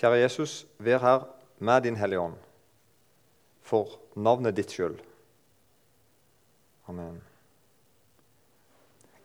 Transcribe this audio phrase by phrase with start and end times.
[0.00, 1.24] Kjære Jesus, vær her
[1.60, 2.36] med din Hellige Ånd
[3.68, 4.94] for navnet ditt skyld.
[6.88, 7.18] Amen.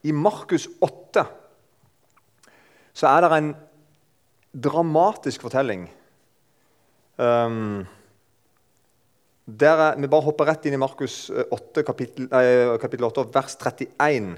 [0.04, 1.24] I Markus 8
[2.92, 3.50] så er det en
[4.68, 5.88] dramatisk fortelling.
[7.24, 7.88] Um,
[9.48, 13.56] der er, vi bare hopper rett inn i Markus 8, kapittel, eh, kapittel 8, vers
[13.64, 14.36] 31.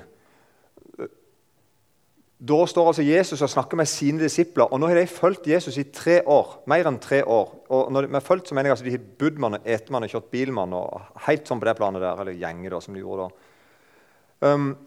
[2.37, 4.63] Da står altså Jesus og snakker med sine disipler.
[4.69, 6.63] og Nå har de fulgt Jesus i tre år.
[6.67, 7.55] mer enn tre år.
[7.69, 9.89] Og når de har fulgt, så mener jeg altså De har bodd med og spist
[9.89, 12.79] med og kjørt bil med og helt sånn på det planet der, eller gjenger da,
[12.79, 14.53] som de gjorde da.
[14.53, 14.77] Um,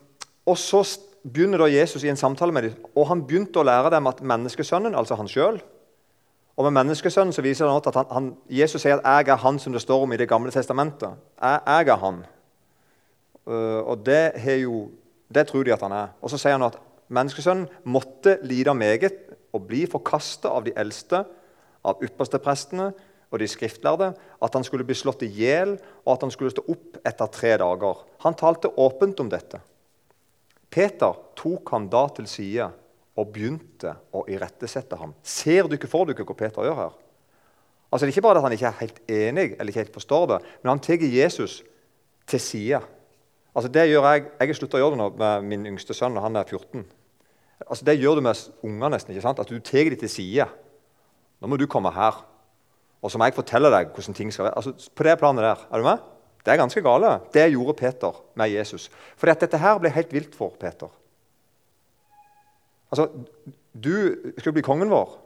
[0.47, 3.91] og Så begynner da Jesus i en samtale med dem, og han begynte å lære
[3.91, 5.61] dem at menneskesønnen, altså han sjøl
[6.57, 9.59] Og med menneskesønnen så viser det at han, han, Jesus sier at 'jeg er han
[9.59, 11.17] som det står om i Det gamle testamentet'.
[11.43, 12.25] Jeg, jeg er han.
[13.47, 14.33] Uh, og det,
[14.63, 14.91] jo,
[15.35, 16.09] det tror de at han er.
[16.23, 16.79] Og så sier han at
[17.11, 21.25] Menneskesønnen måtte lide meget og bli forkasta av de eldste,
[21.83, 22.91] av yppersteprestene
[23.31, 26.65] og de skriftlærde, at han skulle bli slått i hjel, og at han skulle stå
[26.71, 28.05] opp etter tre dager.
[28.27, 29.61] Han talte åpent om dette.
[30.71, 32.69] Peter tok han da til side
[33.19, 35.15] og begynte å irettesette ham.
[35.23, 36.95] Ser du ikke for dere hva Peter gjør her?
[37.91, 40.27] Altså, det er ikke bare at han ikke er helt enig eller ikke helt forstår
[40.31, 41.61] det, men han tar Jesus
[42.31, 42.81] til side.
[43.51, 46.15] Altså, det gjør Jeg jeg har slutta å gjøre det nå med min yngste sønn
[46.15, 46.87] når han er 14.
[47.71, 49.15] Altså, Det gjør du med unger nesten.
[49.15, 49.39] ikke sant?
[49.39, 50.47] At du tar dem til side.
[51.41, 52.25] Nå må du komme her.
[53.03, 54.57] Og så må jeg fortelle deg hvordan ting skal være.
[54.57, 55.69] Altså, På det planet der.
[55.71, 55.99] Er du med?
[56.45, 57.21] Det er ganske gale.
[57.33, 58.91] Det gjorde Peter med Jesus.
[59.23, 60.89] At dette her ble helt vilt for Peter.
[62.91, 63.09] Altså,
[63.81, 65.19] Du skal bli kongen vår.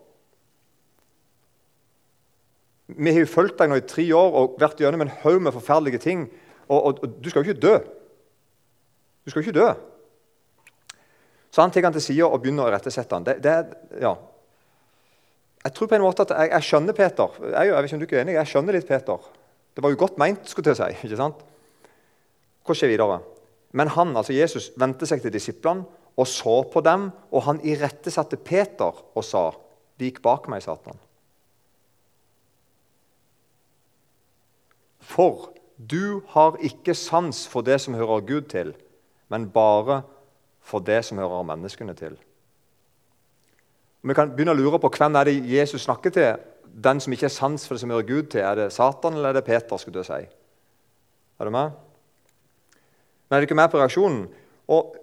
[2.86, 5.52] Vi har jo fulgt deg nå i tre år og vært gjennom en haug med
[5.52, 6.26] forferdelige ting.
[6.68, 7.78] Og, og, og, du skal jo ikke dø.
[9.24, 9.70] Du skal jo ikke dø.
[11.54, 13.26] Så han tar han til side og begynner å irettesette han.
[13.26, 13.52] Det, det,
[14.02, 14.10] ja.
[15.62, 17.36] Jeg tror på en måte at jeg, jeg skjønner Peter.
[17.44, 19.28] Jeg, jeg, vet ikke om du er enig, jeg skjønner litt Peter.
[19.74, 21.06] Det var jo godt meint, skulle jeg si.
[21.06, 21.44] ikke sant?
[22.66, 23.20] Hva skjer videre?
[23.78, 25.86] Men han, altså Jesus vendte seg til disiplene
[26.18, 29.50] og så på dem, og han irettesatte Peter og sa,
[29.98, 30.98] 'Vik bak meg, Satan'.
[34.98, 38.74] For du har ikke sans for det som hører Gud til,
[39.28, 40.02] men bare
[40.64, 42.16] for det som hører menneskene til.
[44.04, 46.42] Vi kan begynne å lure på Hvem er det Jesus snakker til?
[46.64, 48.42] Den som ikke er sans for det som hører Gud til?
[48.44, 49.76] Er det Satan eller er det Peter?
[49.76, 50.24] skulle du si?
[51.38, 51.70] Er du med?
[53.28, 54.26] Men er du ikke med på reaksjonen?
[54.68, 54.96] Og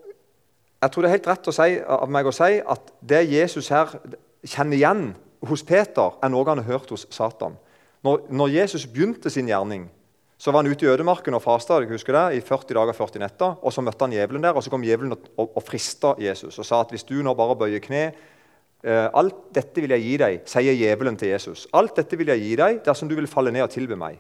[0.82, 3.92] Jeg tror det er helt rett si, av meg å si at det Jesus her
[4.42, 5.04] kjenner igjen
[5.46, 7.54] hos Peter, er noe han har hørt hos Satan.
[8.02, 9.84] Når, når Jesus begynte sin gjerning,
[10.42, 13.58] så var han ute i ødemarken og fasta i 40 dager og 40 netter.
[13.62, 16.58] og Så møtte han djevelen der, og så kom djevelen og, og, og frista Jesus
[16.58, 20.16] og sa at hvis du nå bare bøyer kne eh, Alt dette vil jeg gi
[20.18, 21.68] deg, sier djevelen til Jesus.
[21.78, 24.18] Alt dette vil jeg gi deg dersom du vil falle ned og tilbe meg.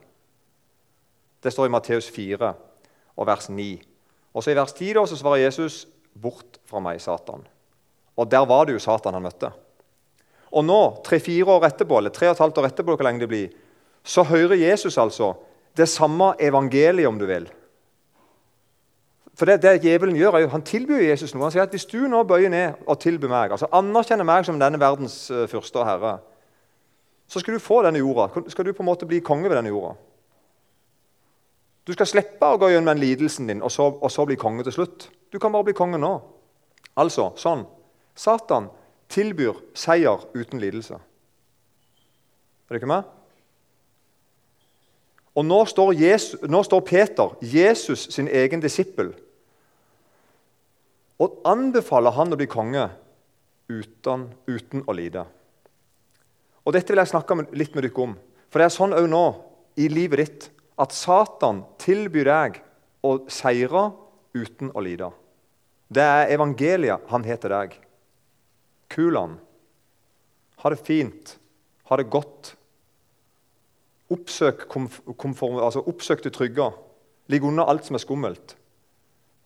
[1.41, 2.53] Det står i Matteus 4
[3.17, 3.71] og vers 9.
[4.37, 7.47] Og så I vers 10 da, så svarer Jesus, 'Bort fra meg, Satan'.
[8.15, 9.49] Og Der var det jo Satan han møtte.
[10.51, 13.29] Og nå, tre-fire år etterpå, eller tre og et halvt år etterpå, hvor lenge det
[13.29, 13.49] blir,
[14.03, 15.33] så hører Jesus altså
[15.77, 17.47] det samme evangeliet, om du vil.
[19.37, 21.47] For det, det djevelen gjør, er jo, Han tilbyr Jesus noe.
[21.47, 24.59] Han sier at hvis du nå bøyer ned og tilbyr meg, altså anerkjenner meg som
[24.59, 26.17] denne verdens uh, første og herre,
[27.31, 28.43] så skal du få denne jorda.
[28.51, 29.95] Skal du på en måte bli konge ved denne jorda.
[31.87, 34.65] Du skal slippe å gå gjennom den lidelsen din og så, og så bli konge
[34.67, 35.07] til slutt.
[35.31, 36.11] Du kan bare bli konge nå.
[36.99, 37.63] Altså sånn.
[38.13, 38.67] Satan
[39.11, 40.99] tilbyr seier uten lidelse.
[42.67, 43.07] Er du ikke med?
[45.37, 49.13] Og nå står, Jesus, nå står, Peter, Jesus sin egen disippel,
[51.21, 52.87] og anbefaler han å bli konge
[53.69, 55.23] uten, uten å lide.
[56.65, 58.15] Og Dette vil jeg snakke litt med dere om.
[58.51, 59.25] For det er sånn òg nå
[59.79, 60.47] i livet ditt
[60.81, 62.57] at Satan tilbyr deg
[63.05, 63.91] å seire
[64.33, 65.11] uten å lide.
[65.91, 67.77] Det er evangeliet han heter deg.
[68.91, 69.37] Kulan.
[70.63, 71.35] Ha det fint.
[71.89, 72.55] Ha det godt.
[74.11, 76.71] Oppsøk, komform, altså oppsøk det trygge.
[77.31, 78.57] Ligg unna alt som er skummelt.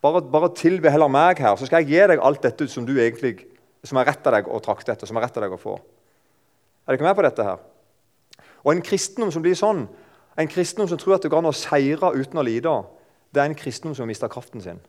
[0.01, 2.93] Bare, bare tilbe heller meg her, så skal jeg gi deg alt dette som du
[2.95, 3.39] egentlig,
[3.85, 5.09] som er rett av deg å trakte etter.
[5.09, 5.77] som er rett av deg å få.
[6.85, 7.63] Er dere med på dette her?
[8.65, 9.87] Og En kristendom som blir sånn,
[10.37, 12.75] en kristendom som tror at det går an å seire uten å lide,
[13.33, 14.81] det er en kristendom som mister kraften sin.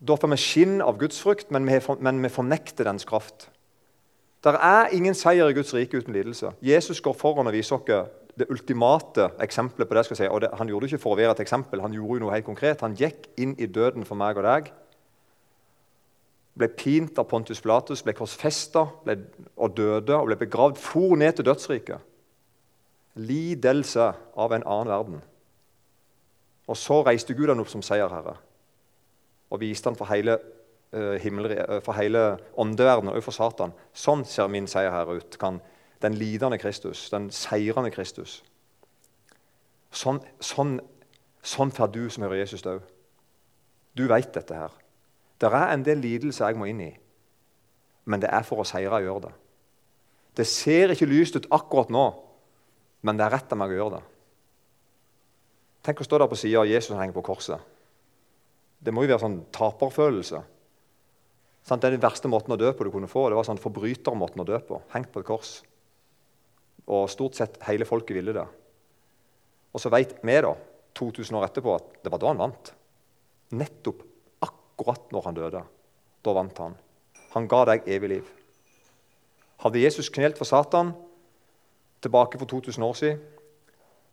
[0.00, 3.50] Da får vi skinn av gudsfrykt, men vi, men vi fornekter dens kraft.
[4.44, 6.50] Det er ingen seier i Guds rike uten lidelse.
[6.62, 10.04] Jesus går foran og viser oss det ultimate eksempelet på det.
[10.04, 10.28] skal jeg si.
[10.28, 12.34] Og det, Han gjorde det ikke for å være et eksempel, han gjorde jo noe
[12.34, 12.80] helt konkret.
[12.80, 14.72] Han gikk inn i døden for meg og deg.
[16.60, 18.82] ble pint av Pontus Platus, ble korsfesta
[19.56, 21.98] og døde og ble begravd, for ned til dødsriket.
[23.14, 25.22] Lidelse av en annen verden.
[26.68, 28.36] Og så reiste Gud han opp som seierherre
[29.50, 30.38] og viste han for hele,
[30.90, 32.22] for hele
[32.58, 33.74] åndeverdenen og for Satan.
[33.94, 35.36] Sånn ser min seierherre ut.
[35.38, 35.60] Kan
[36.02, 38.40] den lidende Kristus, den seirende Kristus.
[39.90, 40.78] Sånn, sånn,
[41.42, 42.82] sånn får du som hører Jesus òg.
[43.98, 44.72] Du veit dette her.
[45.40, 46.90] Det er en del lidelse jeg må inn i,
[48.04, 49.32] men det er for å seire jeg gjør det.
[50.36, 52.06] Det ser ikke lyst ut akkurat nå,
[53.02, 54.02] men det er rett av meg å gjøre det.
[55.84, 57.60] Tenk å stå der på sida av Jesus som henger på korset.
[58.80, 60.42] Det må jo være sånn taperfølelse.
[61.68, 63.28] Det den verste måten å dø på du kunne få.
[63.28, 64.80] Det var sånn forbrytermåten å dø på.
[64.94, 65.60] Hengt på et kors.
[66.90, 68.46] Og stort sett hele folket ville det.
[69.70, 70.54] Og så vet vi, da,
[70.98, 72.72] 2000 år etterpå, at det var da han vant.
[73.54, 74.02] Nettopp
[74.42, 75.62] akkurat når han døde.
[76.26, 76.74] Da vant han.
[77.36, 78.32] Han ga deg evig liv.
[79.62, 80.94] Hadde Jesus knelt for Satan
[82.00, 83.20] tilbake for 2000 år siden,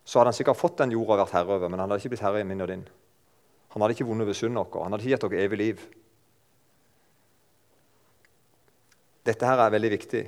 [0.04, 2.14] så hadde han sikkert fått den jorda og vært herre over, men han hadde ikke
[2.14, 2.84] blitt herre i min og din.
[3.72, 4.84] Han hadde ikke vunnet ved synd vår.
[4.84, 5.82] Han hadde ikke gitt dere evig liv.
[9.28, 10.24] Dette her er veldig viktig.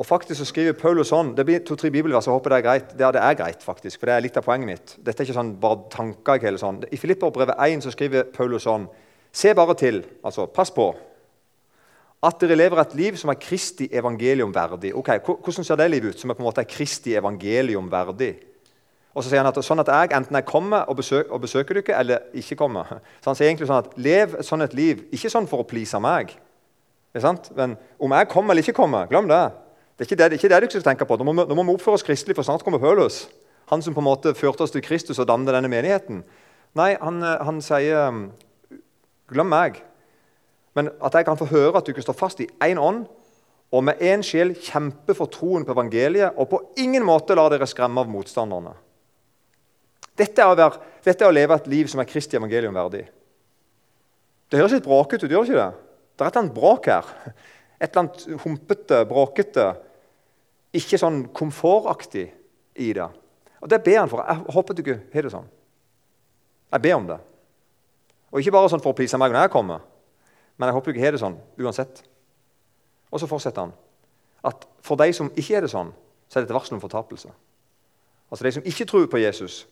[0.00, 2.26] Og faktisk så skriver Paulus sånn, Det blir to-tre bibelvers.
[2.26, 2.98] jeg håper Det er greit.
[2.98, 4.96] Ja, Det er greit, faktisk, for det er litt av poenget mitt.
[5.04, 6.34] Dette er ikke sånn bare tanker.
[6.34, 6.84] ikke hele sånn.
[6.90, 8.88] I Filipperbrevet 1 så skriver Paulus sånn
[9.32, 10.94] Se bare til, altså pass på,
[12.22, 14.92] at dere lever et liv som er Kristi evangelium verdig.
[14.94, 18.36] Ok, Hvordan ser det livet ut, som er på en måte er Kristi evangelium verdig?
[19.14, 21.80] Og så sier han at sånn at jeg enten jeg kommer og, besøk, og besøker
[21.80, 23.00] dere, eller ikke kommer.
[23.20, 25.98] Så han sier egentlig sånn at lev sånn et liv, ikke sånn for å please
[26.00, 26.32] meg.
[27.12, 29.42] Men om jeg kommer eller ikke kommer, glem det.
[29.96, 31.18] Det er ikke det, det, er ikke det du skal tenke på.
[31.20, 33.26] Nå må, nå må vi oppføre oss kristelig, for snart kommer Paulus.
[33.70, 36.22] Han som på en måte førte oss til Kristus og dannet denne menigheten.
[36.78, 38.30] Nei, han, han sier
[39.32, 39.78] Glem meg.
[40.76, 43.04] Men at jeg kan få høre at du ikke står fast i én ånd,
[43.72, 47.68] og med én sjel kjempe for troen på evangeliet, og på ingen måte lar dere
[47.68, 48.74] skremme av motstanderne.
[50.18, 53.06] Dette er, være, dette er, å leve et liv som er Kristi evangelium verdig.
[54.52, 55.91] Det høres litt bråkete ut, gjør det ikke det?
[56.16, 57.08] Det er et eller annet bråk her.
[57.82, 59.66] Et eller annet humpete, bråkete,
[60.76, 62.28] ikke sånn komfortaktig
[62.80, 63.08] i det.
[63.62, 64.22] Og Det ber han for.
[64.26, 65.48] Jeg håper du ikke har det sånn.
[66.72, 67.18] Jeg ber om det.
[68.32, 69.82] Og ikke bare sånn for å please meg når jeg kommer,
[70.56, 72.00] men jeg håper du ikke har det sånn uansett.
[73.12, 73.74] Og så fortsetter han
[74.48, 75.92] at for de som ikke er det sånn,
[76.30, 77.28] så er det et varsel om fortapelse.
[78.32, 79.66] Altså De som ikke tror på Jesus,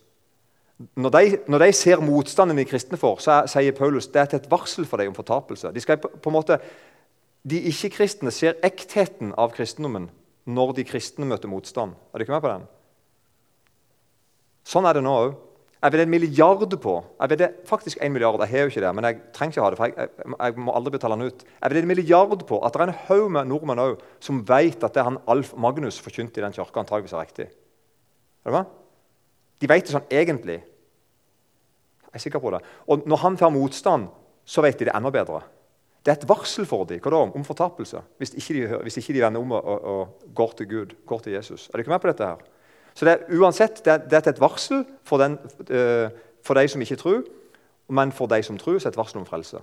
[0.97, 4.41] når de, når de, ser motstanden de kristne får, så sier Paulus det er til
[4.41, 5.73] et varsel for dem om fortapelse.
[5.77, 6.57] De, på måte,
[7.45, 10.09] de ikke-kristne ser ektheten av kristendommen
[10.49, 11.93] når de kristne møter motstand.
[12.11, 12.65] Er du ikke med på den?
[14.71, 15.37] Sånn er det nå òg.
[15.81, 18.91] Jeg vil en milliard på Jeg vil faktisk en milliard, jeg har jo ikke det,
[18.95, 21.45] men jeg trenger ikke ha det, for jeg, jeg, jeg må aldri betale den ut.
[21.63, 24.85] Jeg vil en milliard på at det er en haug med nordmenn òg som vet
[24.85, 27.49] at det han Alf Magnus forkynte i den kirka, antageligvis er riktig.
[28.45, 28.67] Er det hva?
[29.61, 30.59] De vet det sånn egentlig.
[32.11, 32.61] Jeg er sikker på det.
[32.91, 34.09] Og når han får motstand,
[34.45, 35.43] så vet de det enda bedre.
[36.01, 39.19] Det er et varsel for dem hva da, om fortapelse hvis ikke de, hvis ikke
[39.19, 41.69] de vender om og, og, og, går til Gud, går til Jesus.
[41.69, 42.25] Er ikke med på dette?
[42.25, 42.41] her?
[42.95, 45.37] Så det er, uansett, det er, det er et varsel for, den,
[45.69, 46.09] uh,
[46.43, 47.21] for de som ikke tror,
[47.93, 49.61] men for de som tror, så er det et varsel om frelse.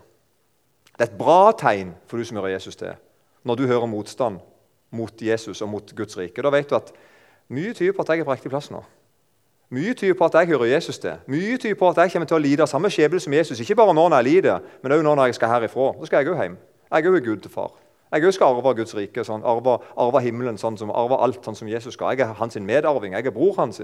[0.93, 2.93] Det er et bra tegn for du som hører Jesus til,
[3.43, 4.39] når du hører motstand
[4.91, 6.41] mot Jesus og mot Guds rike.
[6.41, 6.93] Da vet du at
[7.49, 8.83] mye tyder på at jeg er på riktig plass nå.
[9.69, 11.17] Mye tyder på at jeg hører Jesus til.
[11.27, 13.59] Mye tyder på at jeg kommer til å lide av samme skjebne som Jesus.
[13.59, 15.89] Ikke bare nå når jeg lider, men òg nå når jeg skal herifra.
[15.99, 16.55] Da skal jeg òg hjem.
[16.87, 17.73] Jeg òg er Gud til far.
[18.15, 21.59] Jeg òg skal arve Guds rike, sånn, arve, arve, himmelen, sånn som, arve alt sånn
[21.59, 22.15] som Jesus skal.
[22.15, 23.17] Jeg er hans medarving.
[23.17, 23.81] Jeg er bror hans.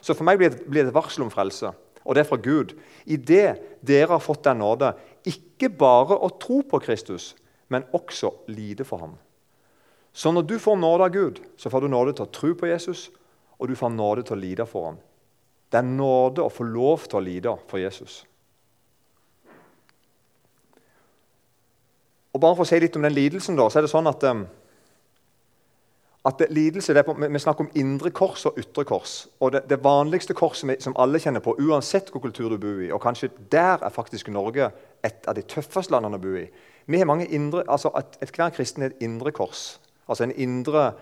[0.00, 1.74] Så for meg blir det, blir det et varsel om frelse.
[2.08, 2.72] Og det er fra Gud.
[3.04, 4.94] I det dere har fått den nåde,
[5.28, 7.34] ikke bare å tro på Kristus,
[7.68, 9.18] men også lide for ham.
[10.16, 12.72] Så når du får nåde av Gud, så får du nåde til å tro på
[12.72, 13.10] Jesus
[13.58, 14.98] og du får nåde til å lide for ham.
[15.68, 18.22] Det er nåde å få lov til å lide for Jesus.
[22.32, 24.24] Og bare for å si litt om den lidelsen, da, så er det sånn at,
[26.30, 29.26] at lidelse, på, Vi snakker om indre kors og ytre kors.
[29.40, 32.92] Og Det, det vanligste korset som alle kjenner på, uansett hvor kultur du bor i,
[32.92, 34.70] og kanskje der er faktisk Norge
[35.04, 36.48] et av de tøffeste landene å bo i
[36.88, 39.80] Vi har mange indre, altså at et Hver kristen har et indre kors.
[40.08, 40.92] Altså en indre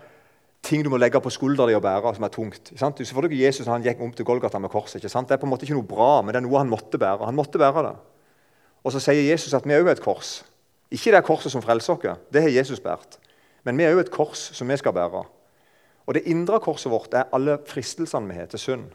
[0.67, 2.73] ting du må legge på skuldra di og bære, som er tungt.
[2.75, 2.99] Sant?
[2.99, 4.99] så får du ikke Jesus når han gikk om til Golgata med korset.
[4.99, 5.29] ikke sant?
[5.29, 7.25] Det er på en måte ikke noe bra, men det er noe han måtte bære.
[7.25, 7.95] Han måtte bære det.
[8.83, 10.41] Og så sier Jesus at vi òg er et kors.
[10.91, 13.19] Ikke det korset som frelser oss, det har Jesus båret.
[13.63, 15.23] Men vi er òg et kors som vi skal bære.
[16.07, 18.85] Og Det indre korset vårt er alle fristelsene vi har til synd.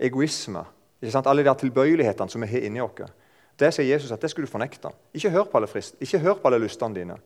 [0.00, 0.64] Egoisme.
[1.00, 1.26] ikke sant?
[1.26, 3.12] Alle de tilbøyelighetene som vi har inni oss.
[3.58, 4.90] Det sier Jesus at det skulle du fornekte.
[5.14, 5.94] Ikke hør på alle frist.
[6.00, 7.16] Ikke hør på alle lystene dine.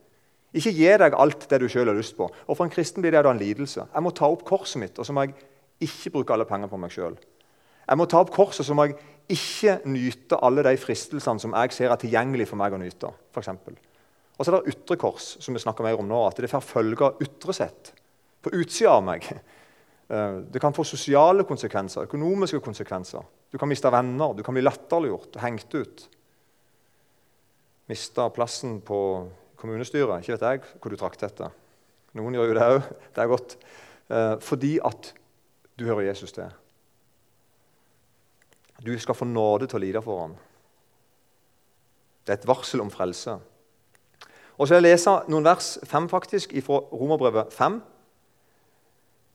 [0.53, 2.25] Ikke gi deg alt det du sjøl har lyst på.
[2.25, 3.85] Og For en kristen blir det da en lidelse.
[3.93, 5.35] Jeg må ta opp korset mitt, og så må jeg
[5.85, 7.19] ikke bruke alle penger på meg sjøl.
[7.89, 8.97] Jeg må ta opp korset, så må jeg
[9.29, 13.13] ikke nyte alle de fristelsene som jeg ser er tilgjengelig for meg å nyte.
[13.33, 13.77] For eksempel.
[14.39, 16.63] og så er det ytre kors, som vi snakker mer om nå, at det får
[16.63, 17.93] følger ytre sett.
[18.41, 19.27] På utsida av meg.
[20.09, 23.21] Eh, det kan få sosiale konsekvenser, økonomiske konsekvenser.
[23.51, 26.05] Du kan miste venner, du kan bli latterliggjort, hengt ut.
[27.89, 28.97] Miste plassen på
[29.59, 30.23] kommunestyret.
[30.23, 31.51] Ikke vet jeg hvor du trakk dette.
[32.17, 32.89] Noen gjør jo det òg.
[33.15, 33.57] Det er godt.
[34.09, 35.13] Eh, fordi at
[35.79, 36.49] du hører Jesus til.
[38.85, 40.35] Du skal få nåde til å lide for ham.
[42.25, 43.35] Det er et varsel om frelse.
[44.59, 47.79] Og så jeg lese noen vers fem faktisk, fra Romerbrevet 5.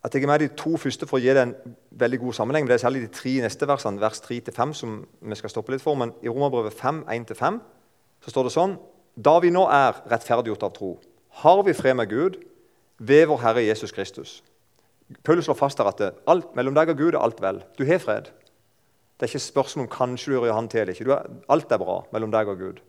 [0.05, 1.55] Jeg tar med de to første for å gi det en
[1.97, 2.65] veldig god sammenheng.
[2.65, 5.83] men Det er særlig de tre neste versene, vers 3-5, som vi skal stoppe litt
[5.83, 5.95] for.
[5.95, 7.61] Men i Romerbrevet 5, 1-5
[8.21, 8.77] så står det sånn
[9.15, 10.97] Da vi nå er rettferdiggjort av tro,
[11.43, 12.39] har vi fred med Gud
[12.99, 14.43] ved vår Herre Jesus Kristus.
[15.23, 17.63] Paulus slår fast der at alt, mellom deg og Gud er alt vel.
[17.79, 18.33] Du har fred.
[19.15, 21.21] Det er ikke spørsmål om kanskje du gjør han til eller ikke.
[21.49, 22.83] alt er bra mellom deg og Gud.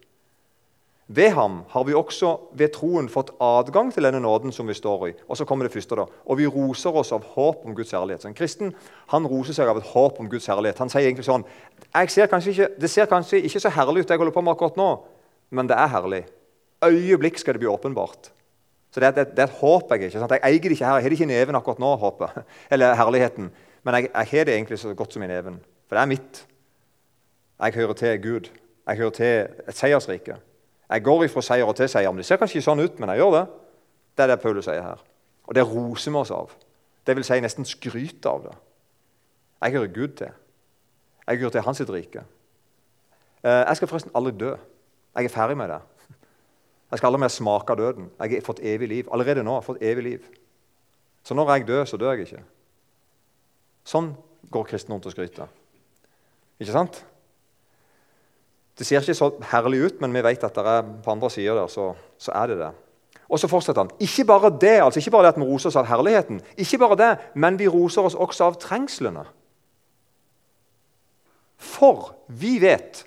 [1.08, 5.08] Ved ham har vi også ved troen fått adgang til denne nåden som vi står
[5.08, 5.12] i.
[5.30, 8.24] Og så kommer det første da, og vi roser oss av håp om Guds herlighet.
[8.24, 8.74] Så en kristen
[9.14, 10.82] han roser seg av et håp om Guds herlighet.
[10.82, 11.46] Han sier egentlig sånn
[12.10, 14.78] ser ikke, Det ser kanskje ikke så herlig ut, det jeg holder på med akkurat
[14.78, 14.90] nå,
[15.50, 16.24] men det er herlig.
[16.86, 18.32] Øyeblikk skal det bli åpenbart.
[18.92, 20.20] Så Det er, det, det er et håp jeg ikke.
[20.20, 20.32] Sant?
[20.32, 20.96] Jeg eier det ikke her.
[20.96, 22.44] Jeg har det ikke i neven akkurat nå, håpet.
[22.72, 23.52] Eller herligheten.
[23.84, 25.60] Men jeg, jeg har det egentlig så godt som i neven.
[25.88, 26.46] For det er mitt.
[27.60, 28.50] Jeg hører til Gud.
[28.88, 30.38] Jeg hører til et seiersrike.
[30.90, 32.12] Jeg går ifra seier til seier.
[32.12, 33.44] Men Det ser kanskje ikke sånn ut, men jeg gjør det.
[34.16, 35.04] Det er det Paulus sier her.
[35.44, 36.54] Og det roser vi oss av.
[37.08, 38.54] Det vil si nesten skryter av det.
[39.66, 40.32] Jeg hører Gud til.
[41.28, 42.24] Jeg hører til hans rike.
[43.44, 44.56] Eh, jeg skal forresten aldri dø.
[45.16, 45.82] Jeg er ferdig med det.
[46.92, 48.10] Jeg skal aldri mer smake døden.
[48.20, 49.08] Jeg har fått evig liv.
[49.12, 50.30] Allerede nå har jeg fått evig liv.
[51.24, 52.44] Så når jeg dør, så dør jeg ikke.
[53.86, 54.14] Sånn
[54.52, 55.52] går kristne rundt og skryter.
[56.60, 57.02] Ikke sant?
[58.76, 61.56] Det ser ikke så herlig ut, men vi vet at det er på andre sider
[61.56, 62.72] der, så, så er det det.
[63.26, 63.94] Og så fortsetter han.
[64.04, 66.98] Ikke bare det altså ikke bare det at vi roser oss av herligheten, ikke bare
[67.00, 69.24] det, men vi roser oss også av trengslene.
[71.56, 73.06] For vi vet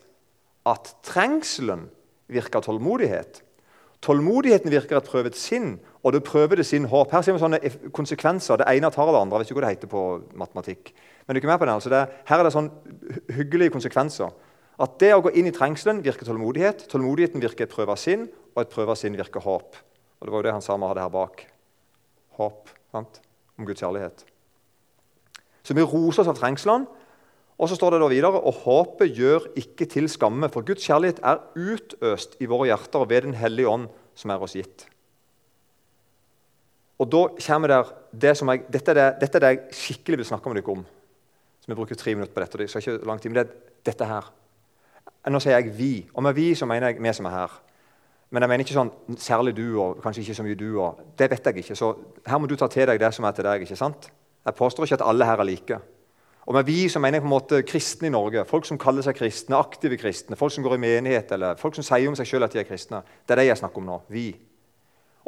[0.66, 1.86] at trengselen
[2.32, 3.42] virker tålmodighet.
[4.04, 7.10] Tålmodigheten virker et prøvet sinn, og det prøver det sin håp.
[7.10, 8.60] Her ser vi sånne konsekvenser.
[8.60, 9.40] Det ene tar det andre.
[9.40, 10.02] Vet ikke hva det heter på
[10.38, 10.92] matematikk.
[11.26, 12.70] Men du er ikke med på den, altså det, Her er det sånn
[13.34, 14.30] hyggelige konsekvenser.
[14.78, 16.86] At det å gå inn i trengselen virker tålmodighet.
[16.92, 19.74] Tålmodigheten virker et prøve av sinn, og et prøve av sinn virker håp.
[20.20, 21.42] Og Det var jo det han sa vi hadde her bak.
[22.38, 23.20] Håp sant?
[23.58, 24.22] om Guds kjærlighet.
[25.66, 26.86] Så vi roser oss av trengslene.
[27.58, 31.18] Og så står det da videre og håpet gjør ikke til skamme, for Guds kjærlighet
[31.26, 34.86] er utøst i våre hjerter ved Den hellige ånd som er oss gitt.
[36.98, 40.20] Og da kommer der, det som jeg, dette, er det, dette er det jeg skikkelig
[40.22, 40.84] vil snakke med dere om.
[41.62, 42.58] Så vi bruker tre minutter på dette.
[42.58, 44.30] Det skal ikke lang tid, men det er dette her.
[45.28, 47.60] Nå sier jeg 'vi', og med 'vi' så mener jeg vi som er her.
[48.30, 50.80] Men jeg mener ikke sånn særlig du og kanskje ikke så mye du.
[50.80, 51.76] og Det vet jeg ikke.
[51.76, 51.96] Så
[52.26, 53.60] her må du ta til deg det som er til deg.
[53.62, 54.10] ikke sant?
[54.44, 55.80] Jeg påstår ikke at alle her er like.
[56.48, 58.44] Og med vi så mener jeg på en måte kristne i Norge.
[58.48, 61.84] Folk som kaller seg kristne, aktive kristne, folk som går i menighet, eller folk som
[61.84, 63.02] sier om seg selv at de er kristne.
[63.28, 63.98] Det er det jeg snakker om nå.
[64.08, 64.30] Vi.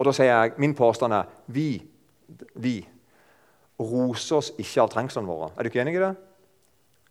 [0.01, 1.83] Og da sier jeg, Min påstand er vi,
[2.57, 2.79] vi
[3.81, 5.53] roser oss ikke av trengslene våre.
[5.57, 6.15] Er du ikke enig i det?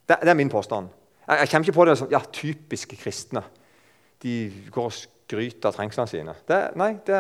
[0.10, 0.90] Det, det er min påstand.
[1.28, 3.44] Jeg, jeg kommer ikke på det som ja, typiske kristne.
[4.24, 4.36] De
[4.74, 6.34] går og skryter av trengslene sine.
[6.50, 7.20] Det, nei, det,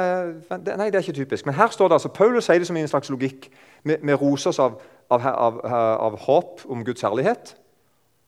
[0.49, 1.45] nei, det er ikke typisk.
[1.45, 3.51] Men her står det altså, Paulus sier det som en slags logikk.
[3.85, 7.55] Vi roser oss av, av, av, av, håp om Guds herlighet.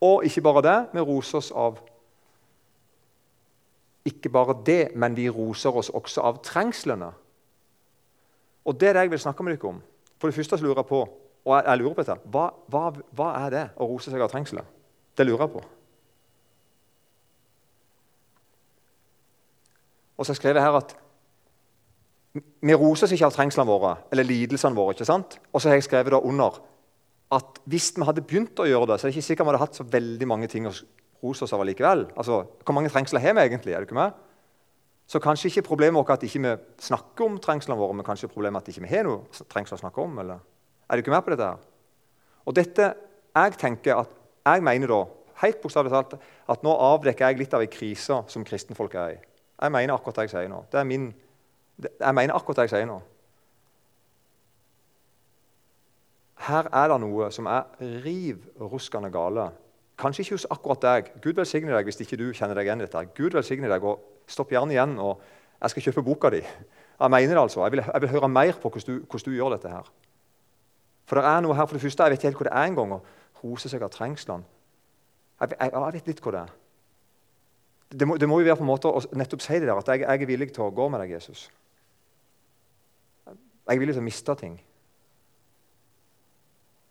[0.01, 1.79] Og ikke bare det, vi roser oss av
[4.05, 7.11] Ikke bare det, men vi roser oss også av trengslene.
[8.65, 9.81] Og det er det jeg vil snakke med dere om.
[10.17, 11.01] For det første så lurer jeg på
[11.41, 12.81] og jeg, jeg lurer på dette, hva, hva,
[13.17, 14.65] hva er det å rose seg av trengselet?
[15.17, 15.61] Det lurer jeg på.
[20.21, 20.93] Og så har jeg her at
[22.61, 24.93] vi roser oss ikke av trengslene våre eller lidelsene våre.
[24.93, 25.39] ikke sant?
[25.51, 26.61] Og så har jeg skrevet under
[27.31, 29.63] at hvis vi hadde begynt å gjøre det, så er det ikke sikkert vi hadde
[29.63, 30.73] hatt så veldig mange ting å
[31.21, 32.07] rose oss av likevel.
[32.17, 33.73] Altså, Hvor mange trengsler har vi egentlig?
[33.73, 34.13] er det ikke med?
[35.07, 38.29] Så kanskje ikke problemet vårt at ikke vi ikke snakker om trengslene våre, men kanskje
[38.31, 40.19] problemet at ikke vi ikke har noe trengsler å snakke om.
[40.19, 40.39] eller?
[40.89, 41.43] Er du ikke med på dette?
[41.43, 41.57] her?
[42.45, 42.93] Og dette,
[43.33, 44.09] Jeg tenker at
[44.45, 45.05] jeg mener da,
[45.41, 46.19] helt bokstavelig talt,
[46.49, 49.19] at nå avdekker jeg litt av en krise som kristenfolk er i.
[49.61, 50.65] Jeg mener akkurat det jeg sier nå.
[50.69, 51.13] Det er min,
[51.79, 53.01] jeg mener akkurat det jeg sier nå.
[56.41, 57.67] Her er det noe som er
[58.03, 59.51] riv ruskende gale.
[60.01, 61.11] Kanskje ikke hos akkurat deg.
[61.21, 63.03] Gud velsigne deg hvis ikke du kjenner deg igjen i dette.
[63.17, 65.19] Gud velsigne deg, og Stopp gjerne igjen, og
[65.61, 66.39] jeg skal kjøpe boka di.
[66.41, 67.61] Jeg mener det altså.
[67.65, 69.91] Jeg vil, jeg vil høre mer på hvordan du, hvordan du, gjør dette her.
[71.05, 72.69] For det er noe her, for det første, Jeg vet ikke helt hvor det er
[72.71, 73.01] engang å
[73.43, 74.43] rose seg av trengslene.
[75.41, 76.57] Jeg, jeg, jeg, vet litt hvor det er.
[77.91, 79.89] Det må, det må jo være på en måte å nettopp si det der, at
[79.91, 81.49] jeg, jeg er villig til å gå med deg, Jesus.
[83.27, 84.55] Jeg er villig til å miste ting.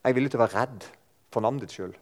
[0.01, 0.87] Jeg er villig til å være redd
[1.31, 1.97] for navnet ditt skyld.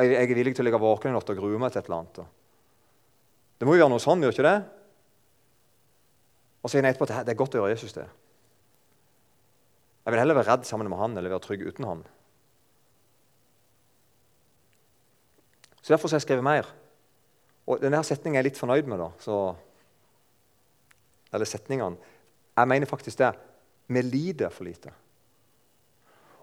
[0.00, 1.90] Jeg, jeg, er villig til å ligge våken i natt og grue meg til et
[1.90, 2.38] eller annet.
[3.60, 4.56] Det må jo være noe sånn, gjør ikke det?
[6.62, 8.08] Og så sier han etterpå at det er godt å gjøre Jesus det.
[10.02, 12.02] Jeg vil heller være redd sammen med han eller være trygg uten han.
[15.82, 16.66] Så Derfor har jeg skrevet mer.
[17.70, 18.98] Og denne setningen er jeg litt fornøyd med.
[19.02, 19.10] da.
[19.22, 19.36] Så,
[21.34, 22.10] eller setningene.
[22.56, 23.30] Jeg mener faktisk det.
[23.86, 24.94] Vi lider for lite.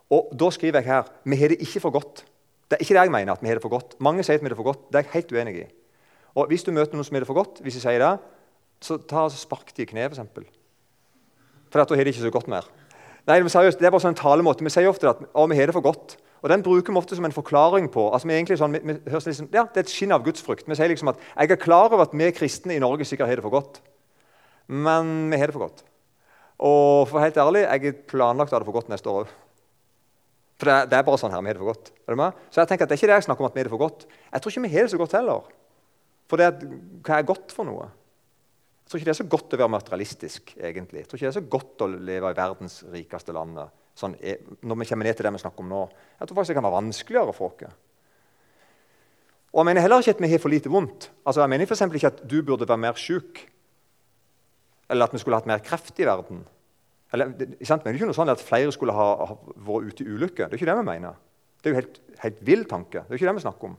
[0.10, 2.25] Og Da skriver jeg her vi har det ikke for godt.
[2.70, 3.34] Det er ikke det jeg mener.
[3.34, 3.96] at vi har det for godt.
[4.00, 4.88] Mange sier at vi har det for godt.
[4.89, 5.68] Det er jeg helt uenig i.
[6.36, 8.20] Og Hvis du møter noen som har det for godt, hvis de sier det,
[8.82, 10.30] så ta og spark dem i kneet, f.eks.
[10.34, 10.44] For,
[11.72, 12.68] for da har de ikke så godt mer.
[13.28, 14.63] Nei, men seriøst, Det er bare sånn en talemåte.
[14.63, 16.18] Vi sier ofte at å, vi har det for godt.
[16.42, 18.80] Og Den bruker vi ofte som en forklaring på altså vi er egentlig sånn, vi,
[18.80, 20.70] vi liksom, ja, Det er et skinn av gudsfrykt.
[20.70, 23.36] Vi sier liksom at jeg er klar over at vi kristne i Norge sikkert har
[23.42, 23.82] det for godt.
[24.70, 25.84] Men vi har det for godt.
[26.63, 29.36] Og for helt ærlig, jeg er planlagt å ha det for godt neste år òg.
[30.60, 31.94] For det det er, bare sånn her, vi har det for godt.
[32.04, 33.62] Er det så jeg tenker at det er ikke det jeg snakker om at vi
[33.62, 34.06] har det for godt.
[34.34, 35.48] Jeg tror ikke vi har det så godt heller.
[36.30, 36.74] For det er,
[37.08, 37.88] hva er godt for noe?
[37.88, 40.56] Jeg tror ikke det er så godt å være materialistisk.
[40.58, 41.04] egentlig.
[41.04, 43.62] Jeg tror ikke det er så godt å leve i verdens rikeste land.
[43.96, 44.16] Sånn,
[44.66, 45.82] når vi kommer ned til det vi snakker om nå.
[46.20, 47.78] Jeg tror faktisk det kan være vanskeligere for oss.
[49.50, 51.10] Og jeg mener heller ikke at vi har for lite vondt.
[51.24, 53.46] Altså, jeg mener for ikke at du burde være mer syk.
[54.89, 56.44] Eller at vi skulle hatt mer kreft i verden.
[57.13, 57.84] Eller, det, sant?
[57.84, 59.38] Men det er ikke noe sånn at flere skulle ha, ha
[59.68, 60.46] vært ute i ulykke.
[60.46, 61.18] Det er ikke det vi mener.
[61.60, 63.04] Det er jo helt, helt vill tanke.
[63.04, 63.78] Det er ikke det vi snakker om.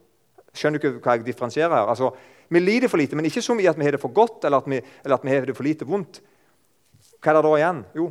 [0.50, 1.92] Skjønner du ikke hva jeg differensierer her?
[1.92, 2.10] Altså,
[2.50, 4.58] Vi lider for lite, men ikke så mye at vi har det for godt eller
[4.58, 6.18] at vi, eller at vi har det for lite vondt.
[7.22, 7.84] Hva er det da igjen?
[7.94, 8.10] Jo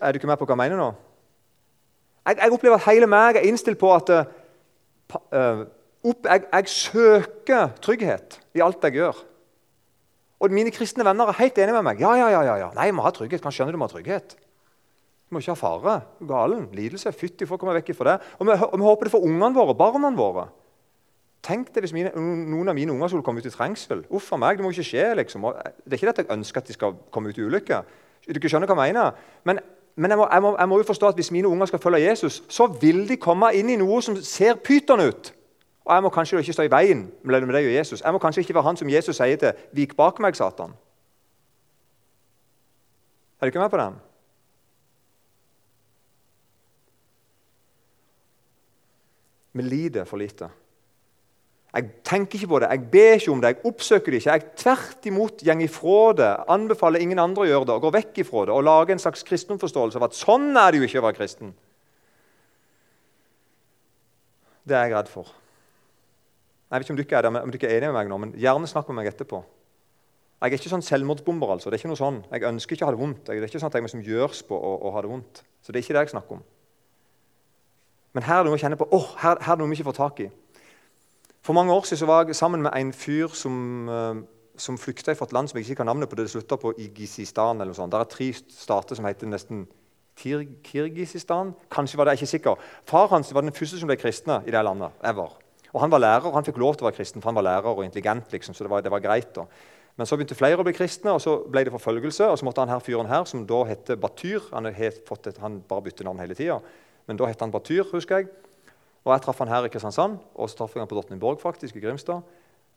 [0.00, 0.86] Er du ikke med på hva jeg mener nå?
[2.24, 5.64] Jeg, jeg opplever at hele meg er innstilt på at uh,
[6.06, 9.20] opp, jeg, jeg søker trygghet i alt jeg gjør.
[10.42, 12.00] Og mine kristne venner er helt enige med meg.
[12.02, 12.70] Ja, ja, ja, ja.
[12.74, 13.42] Nei, jeg må ha trygghet.
[13.44, 14.34] Kan skjønne du må ha trygghet.
[14.34, 15.94] Du må ikke ha fare.
[16.26, 16.64] Galen.
[16.74, 17.12] Lidelse.
[17.14, 18.32] Fytti for å komme vekk fra det.
[18.40, 20.48] Og vi, og vi, håper det for ungene våre, barna våre.
[21.46, 24.02] Tenk deg hvis mine, noen av mine unger skulle komme ut i trengsel.
[24.14, 25.06] Uff a meg, det må ikke skje.
[25.18, 25.46] liksom.
[25.86, 27.78] Det er ikke at jeg ønsker at de skal komme ut i ulykke.
[28.26, 29.22] Du skjønner hva jeg mener.
[29.46, 29.62] Men,
[29.94, 32.02] men jeg, må, jeg, må, jeg, må, jo forstå at hvis mine unger skal følge
[32.02, 35.32] Jesus, så vil de komme inn i noe som ser pyton ut.
[35.84, 38.02] Og jeg må kanskje ikke stå i veien mellom deg og Jesus.
[38.04, 40.72] Jeg må kanskje ikke være han som Jesus sier til 'Vik bak meg, Satan'.
[43.40, 43.94] Er du ikke med på den?
[49.52, 50.48] Vi lider for lite.
[51.72, 54.32] Jeg tenker ikke på det, jeg ber ikke om det, jeg oppsøker det ikke.
[54.32, 58.18] Jeg tvert imot går ifra det, anbefaler ingen andre å gjøre det, og går vekk
[58.18, 61.06] ifra det og lager en slags kristenforståelse av at sånn er det jo ikke å
[61.06, 61.54] være kristen.
[64.68, 65.32] Det er jeg redd for.
[66.72, 68.30] Jeg vet ikke om dere er, der, om dere er enige med meg nå, men
[68.40, 69.42] gjerne snakk med meg etterpå.
[70.40, 71.50] Jeg er ikke sånn selvmordsbomber.
[71.52, 71.68] altså.
[71.68, 72.22] Det er ikke noe sånn.
[72.32, 73.20] Jeg ønsker ikke å ha det vondt.
[73.26, 75.42] Det er ikke sånn at jeg liksom gjørs på å, å, ha det vondt.
[75.60, 76.46] Så det er ikke det jeg snakker om.
[78.16, 78.88] Men her er det noe å kjenne på.
[78.88, 80.30] Åh, oh, her, her, er det noe vi ikke får tak i.
[81.44, 83.60] For mange år siden var jeg sammen med en fyr som,
[83.92, 84.24] uh,
[84.56, 86.16] som flykta fra et land som jeg ikke kan navnet på.
[86.18, 87.60] Det slutta på Igisistan.
[87.60, 87.92] eller noe sånt.
[87.92, 89.66] Der er tre stater som heter nesten
[90.16, 91.54] Kirgisistan.
[91.70, 92.66] Kanskje var det, jeg ikke sikker.
[92.88, 94.90] Far hans var den første som ble kristne i det landet.
[95.04, 95.41] ever.
[95.72, 97.46] Og Han var lærer, og han fikk lov til å være kristen, for han var
[97.46, 98.32] lærer og intelligent.
[98.32, 99.46] liksom, så det var, det var greit da.
[99.96, 102.28] Men så begynte flere å bli kristne, og så ble det forfølgelse.
[102.32, 105.82] Og så måtte han her fyren her, som da het Batyr Han, et, han bare
[105.82, 106.60] bytter navn hele tida.
[107.08, 108.30] Men da het han Batyr, husker jeg.
[109.04, 111.76] Og Jeg traff han her i Kristiansand, og så traff jeg han på Drottningborg, faktisk,
[111.76, 112.22] i Grimstad.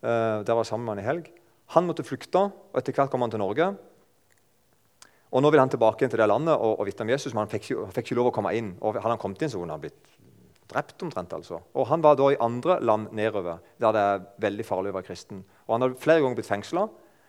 [0.02, 1.30] Uh, der var jeg sammen med han i helg.
[1.76, 3.70] Han måtte flykte, og etter hvert kom han til Norge.
[5.32, 7.50] Og Nå vil han tilbake til det landet og, og vite om Jesus, men han
[7.50, 8.74] fikk, han fikk ikke lov å komme inn.
[8.80, 10.15] Og Hadde han kommet inn, så kunne han blitt
[10.70, 11.32] drept omtrent.
[11.32, 11.60] altså.
[11.74, 15.08] Og Han var da i andre land nedover, der det er veldig farlig å være
[15.08, 15.44] kristen.
[15.66, 16.88] Og Han hadde flere ganger blitt fengsla.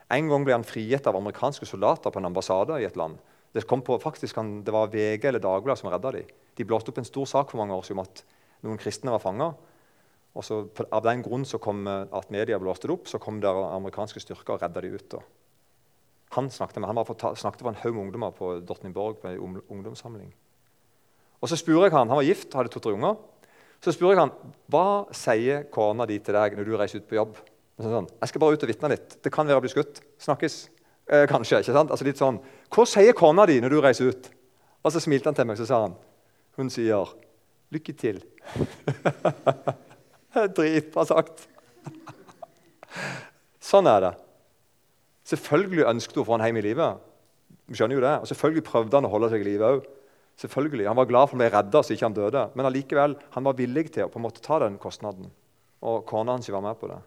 [0.09, 3.17] En gang ble han frigitt av amerikanske soldater på en ambassade i et land.
[3.53, 6.27] Det, på, faktisk, det var VG eller Dagbladet som redda dem.
[6.55, 8.23] De blåste opp en stor sak for mange år siden om at
[8.63, 9.51] noen kristne var fanga.
[10.37, 13.49] Og så, av den grunn så kom at media blåste det opp, så kom det
[13.49, 15.07] amerikanske styrker og redda dem ut.
[15.11, 15.21] Da.
[16.37, 20.29] Han snakket med, han var snakket for en haug ungdommer på Dortningborg på en ungdomssamling.
[21.41, 23.17] Og Så spør jeg han, han var gift, hadde to-tre unger.
[23.83, 24.33] Så spør jeg han,
[24.73, 27.37] hva sier kona di til deg når du reiser ut på jobb.
[27.77, 29.19] Sånn, jeg skal bare ut og vitne litt.
[29.21, 30.01] Det kan være å bli skutt.
[30.23, 30.55] Snakkes.
[31.07, 31.61] Eh, kanskje.
[31.61, 31.93] ikke sant?
[31.93, 32.41] Altså litt sånn,
[32.73, 34.29] Hva sier kona di når du reiser ut?
[34.83, 35.95] Og Så smilte han til meg så sa han,
[36.57, 37.13] hun sier,
[37.67, 38.21] Lykke til.
[40.55, 41.41] Dritbra sagt.
[43.59, 44.11] Sånn er det.
[45.27, 47.03] Selvfølgelig ønsket hun å få han hjem i livet.
[47.67, 48.13] Vi skjønner jo det.
[48.23, 49.89] Og selvfølgelig prøvde han å holde seg i live òg.
[50.37, 50.85] Selvfølgelig.
[50.87, 52.43] Han var glad for å bli redda så ikke han døde.
[52.53, 55.31] Men allikevel, han var villig til å på en måte ta den kostnaden.
[55.81, 56.99] Og kona hans var med på det.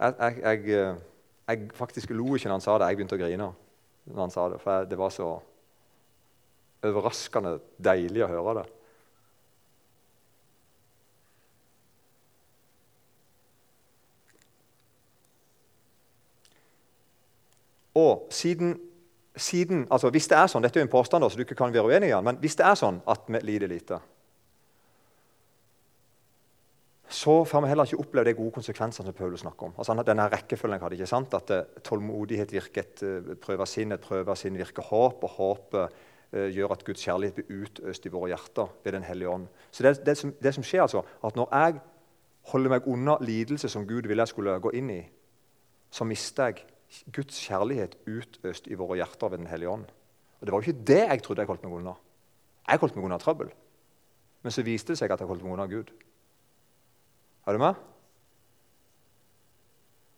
[0.00, 0.98] Jeg, jeg, jeg, eh,
[1.50, 2.90] jeg faktisk lo ikke når han sa det.
[2.90, 3.48] Jeg begynte å grine
[4.10, 4.60] når han sa det.
[4.64, 5.30] For det var så
[6.80, 8.68] overraskende deilig å høre det.
[18.00, 18.78] Og siden,
[19.36, 21.72] siden, altså Hvis det er sånn, dette er jo en påstand, så du ikke kan
[21.72, 24.00] være uenig i den, men hvis det er sånn at vi lider lite,
[27.10, 29.72] så får vi heller ikke oppleve de gode konsekvensene som Paulus snakker om.
[29.78, 31.34] Altså denne rekkefølgen jeg hadde, ikke sant?
[31.34, 35.96] At uh, Tålmodighet virker et uh, prøve sinn, et prøve sinn virker håp, og håpet
[36.36, 39.48] uh, gjør at Guds kjærlighet blir utøst i våre hjerter ved Den hellige ånd.
[39.74, 41.80] Så det, det, som, det som skjer, altså, at når jeg
[42.52, 45.02] holder meg unna lidelse som Gud ville jeg skulle gå inn i,
[45.90, 46.62] så mister jeg
[47.14, 49.86] Guds kjærlighet utøst i våre hjerter ved Den hellige ånd.
[50.40, 51.94] Og Det var jo ikke det jeg trodde jeg holdt meg unna.
[52.68, 53.52] Jeg holdt meg unna trøbbel.
[54.42, 55.92] Men så viste det seg at jeg holdt meg unna Gud.
[57.46, 57.74] Er du med?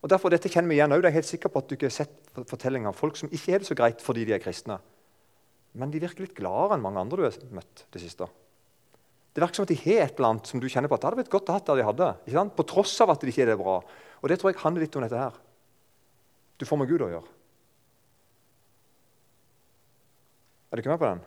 [0.03, 1.05] Og derfor, Dette kjenner vi igjen òg.
[1.05, 3.55] Jeg er helt sikker på at du ikke har sett fortellinger av folk som ikke
[3.55, 4.81] har det så greit fordi de er kristne.
[5.79, 8.27] Men de virker litt gladere enn mange andre du har møtt det siste.
[9.33, 11.09] Det virker som at de har et eller annet som du kjenner på at det
[11.09, 12.51] hadde vært godt å ha det de hadde.
[12.59, 13.79] På tross av at de ikke er det bra.
[14.21, 15.39] Og det tror jeg handler litt om dette her.
[16.61, 17.37] Du får med Gud å gjøre.
[20.71, 21.23] Er du ikke med på den?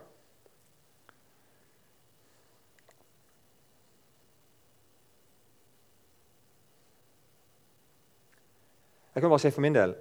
[9.16, 9.96] Jeg kan bare si for min del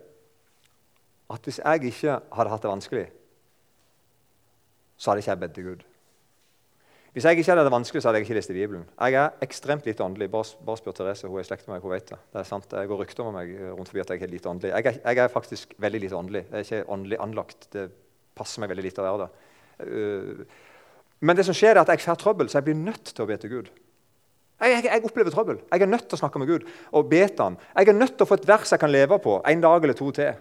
[1.30, 3.04] at hvis jeg ikke hadde hatt det vanskelig,
[4.96, 5.84] så hadde ikke jeg bedt til Gud.
[7.14, 8.86] Hvis jeg ikke hadde det vanskelig, så hadde jeg ikke lest i Bibelen.
[8.98, 10.26] Jeg er ekstremt lite åndelig.
[10.32, 11.28] Bare, bare spør Therese.
[11.30, 11.84] Hun er i slekt med meg.
[11.84, 12.72] hun vet Det Det er sant.
[12.72, 14.72] Jeg går rykter om meg rundt forbi at jeg er lite åndelig.
[14.72, 16.42] Jeg er, jeg er, faktisk veldig lite åndelig.
[16.50, 17.68] Jeg er ikke åndelig anlagt.
[17.72, 17.86] Det
[18.34, 19.30] passer meg veldig lite å være det.
[19.78, 20.42] Uh,
[21.20, 23.30] men det som skjer er at jeg får trøbbel, så jeg blir nødt til å
[23.30, 23.70] be til Gud.
[24.58, 25.62] Jeg, jeg, jeg, opplever trøbbel.
[25.70, 27.62] Jeg er nødt til å snakke med Gud og be til ham.
[27.78, 29.94] Jeg er nødt til å få et vers jeg kan leve på en dag eller
[29.94, 30.34] to til.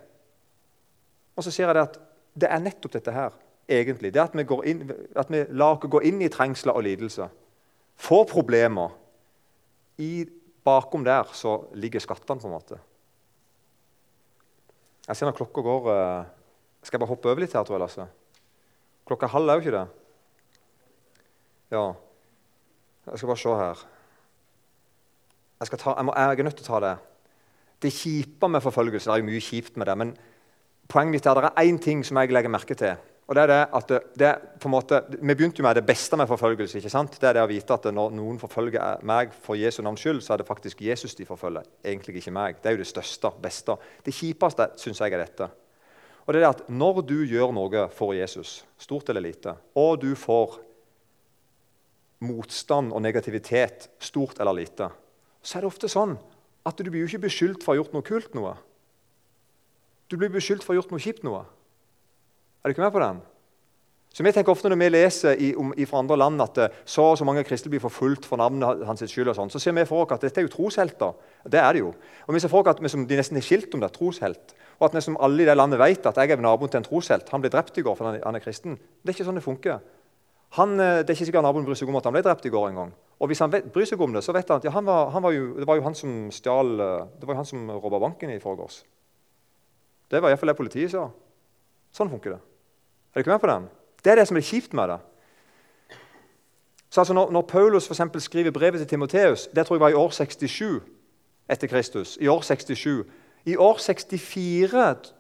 [1.37, 2.01] Og så sier jeg det at
[2.33, 3.37] det er nettopp dette her
[3.69, 4.13] egentlig.
[4.13, 4.83] Det at vi, inn,
[5.15, 7.31] at vi lar oss gå inn i trengsler og lidelser.
[7.99, 8.95] Får problemer.
[10.01, 10.25] I,
[10.65, 12.79] bakom der så ligger skattene, på en måte.
[15.07, 16.25] Jeg ser når klokka går uh,
[16.83, 18.05] Skal jeg bare hoppe over litt her, tror jeg, Lasse?
[19.07, 19.87] Klokka halv, er jo ikke det?
[21.75, 21.85] Ja.
[23.07, 23.87] Jeg skal bare se her.
[25.59, 26.93] Jeg, ta, jeg, må, jeg, er nødt til å ta det.
[27.83, 29.95] Det kjipe med forfølgelse Det er jo mye kjipt med det.
[29.99, 30.13] Men
[30.91, 32.95] poenget mitt er at det er én ting som jeg legger merke til.
[33.33, 36.15] Og det er det at det, på en måte, Vi begynte jo med det beste
[36.15, 36.77] med forfølgelse.
[36.77, 37.17] ikke sant?
[37.19, 40.33] Det er det å vite at Når noen forfølger meg for Jesu navns skyld, så
[40.33, 41.63] er det faktisk Jesus de forfølger.
[41.83, 42.61] egentlig ikke meg.
[42.61, 43.75] Det er jo det største, beste.
[44.05, 45.49] Det kjipeste syns jeg er dette.
[46.27, 50.01] Og det er det at Når du gjør noe for Jesus, stort eller lite, og
[50.01, 50.59] du får
[52.21, 54.91] motstand og negativitet, stort eller lite,
[55.41, 56.19] så er det ofte sånn
[56.65, 58.35] at du blir jo ikke beskyldt for å ha gjort noe kult.
[58.35, 58.57] noe.
[60.07, 61.23] Du blir beskyldt for å ha gjort noe kjipt.
[61.23, 61.45] noe.
[62.63, 63.21] Er du ikke med på den?
[64.13, 67.01] Så vi tenker ofte Når vi leser i, om, fra andre land at eh, så
[67.11, 69.85] og så mange kristne blir forfulgt for navnet hans skyld, og sånn, så ser vi
[69.89, 71.17] for oss at dette er jo troshelter.
[71.49, 71.89] Det er det jo.
[72.27, 74.53] Og vi ser for oss at vi de nesten er skilt om det, troshelt.
[74.77, 77.33] Og at nesten alle i det landet vet at jeg er naboen til en troshelt.
[77.33, 78.77] Han ble drept i går fordi han er kristen.
[78.77, 79.81] Det er ikke sånn det funker.
[80.59, 82.53] Han, eh, det er ikke sikkert naboen bryr seg om at han ble drept i
[82.53, 82.95] går en gang.
[83.17, 85.09] Og hvis han vet, bryr seg om det, så vet han at ja, han var,
[85.09, 87.75] han var jo, det var jo han som stjal eh, Det var jo han som
[87.81, 88.83] robba banken i forgårs.
[90.13, 91.07] Det var iallfall det politiet sa.
[91.93, 92.43] Sånn funker det.
[93.13, 93.67] Er ikke med på den?
[94.03, 94.99] Det er det som er kjipt med det.
[96.89, 99.93] Så altså når, når Paulus for skriver brevet til Timoteus Det tror jeg var i
[99.93, 100.81] år 67
[101.49, 102.17] etter Kristus.
[102.21, 103.05] I år 67.
[103.45, 105.13] I år 64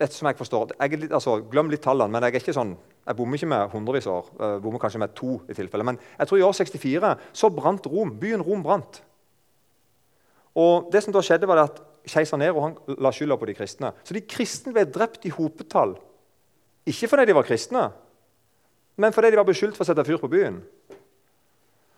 [0.00, 2.72] etter som jeg forstår, jeg altså, Glem litt tallene, men jeg er ikke sånn,
[3.06, 4.30] jeg bommer ikke med hundrevis år.
[4.38, 5.84] Jeg bommer kanskje med to i tilfelle.
[5.84, 8.14] Men jeg tror i år 64 så brant Rom.
[8.20, 9.02] Byen Rom brant.
[10.56, 13.92] Og det som da skjedde var at Keiser Nero han la skylda på de kristne.
[14.04, 15.96] Så de kristne ble drept i hopetall
[16.88, 17.90] ikke fordi de var kristne,
[19.00, 20.60] men fordi de var beskyldt for å sette fyr på byen.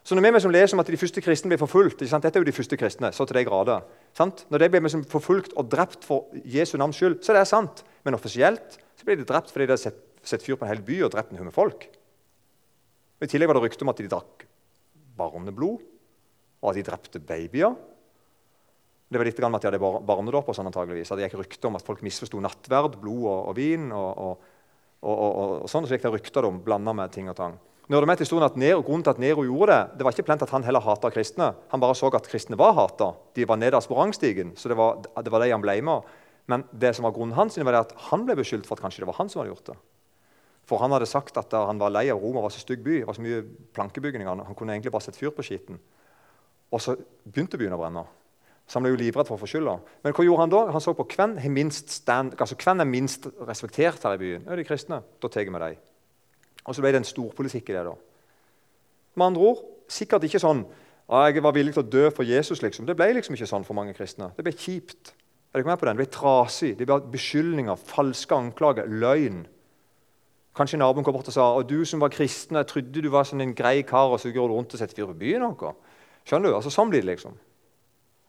[0.03, 2.49] Så når vi som leser om at de første kristne ble forfulgt Dette er jo
[2.49, 3.13] de første kristne.
[3.13, 3.85] så til de grader.
[4.19, 4.47] Sant?
[4.51, 7.85] Når de ble forfulgt og drept for Jesu navns skyld, så er det sant.
[8.05, 10.83] Men offisielt så ble de drept fordi de hadde sett, sett fyr på en hel
[10.83, 11.87] by og drept en med folk.
[13.23, 14.47] I tillegg var det rykte om at de drakk
[15.17, 15.79] barneblod,
[16.63, 17.77] og at de drepte babyer.
[19.07, 21.13] Det var litt med at de hadde barnedåp og sånn antageligvis.
[21.15, 23.91] Det gikk rykte om at folk misforsto nattverd, blod og, og vin.
[23.93, 24.52] og, og
[25.03, 27.59] og, og, og, sånn, slik det rykter om blanda med ting og tang.
[27.91, 30.29] nører med til historien at Nero, grunnen til at Nero gjorde det, det var ikke
[30.29, 31.53] plent at han heller hata kristne.
[31.73, 33.13] Han bare så at kristne var hata.
[33.35, 34.55] De var nederst på rangstigen.
[34.57, 36.13] så det var, det var det han ble med.
[36.47, 39.11] Men det som var grunnen hans, var at han ble beskyldt for at kanskje det
[39.11, 39.77] var han som hadde gjort det.
[40.71, 43.07] For han hadde sagt at han var lei av Roma, var så stygg by, det
[43.09, 43.43] var så mye
[43.75, 44.47] plankebygninger.
[44.47, 45.81] Han kunne egentlig bare sette fyr på skitten.
[46.73, 46.95] Og så
[47.27, 48.07] begynte byen å brenne.
[48.73, 49.75] Så han ble jo livredd for å få skylda.
[50.01, 50.61] Men hva gjorde han da?
[50.73, 54.47] Han så på hvem er minst, stand, altså, hvem er minst respektert her i byen.
[54.49, 55.03] Ja, de kristne.
[55.21, 55.83] Da tar vi dem.
[56.65, 57.83] Og så ble det en storpolitikk i det.
[57.85, 57.93] da.
[59.21, 59.61] Med andre ord,
[59.93, 60.65] sikkert ikke sånn
[61.13, 62.63] jeg var villig til å dø for Jesus.
[62.63, 62.87] liksom.
[62.89, 64.31] Det ble liksom ikke sånn for mange kristne.
[64.39, 65.13] Det ble kjipt.
[65.53, 65.99] Er dere med på den?
[65.99, 66.73] Det ble trasig.
[66.79, 69.43] Det ble beskyldninger, falske anklager, løgn.
[70.57, 73.29] Kanskje naboen kom bort og sa og du som var kristen, jeg trodde du var
[73.29, 75.45] sånn en grei kar, og så går du rundt og setter fyr på byen.
[75.45, 75.75] Noe.
[76.25, 76.57] Skjønner du?
[76.57, 77.37] Altså, Sånn blir det, liksom.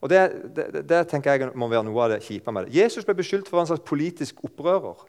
[0.03, 0.19] Og det,
[0.55, 2.75] det, det, tenker jeg må være noe av det kjipe med det.
[2.75, 5.05] Jesus ble beskyldt for å være en slags politisk opprører.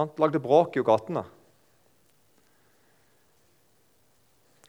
[0.00, 1.26] Han lagde bråk i gatene.